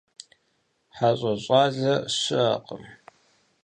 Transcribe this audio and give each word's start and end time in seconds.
ХьэщӀэ 0.95 1.33
щӀалэ 1.45 1.93
щыӀэкъым. 2.17 2.83